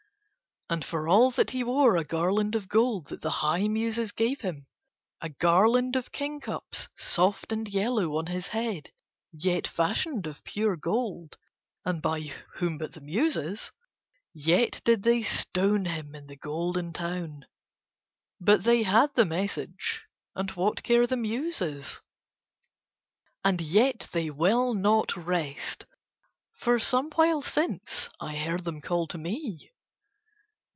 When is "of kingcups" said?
5.97-6.87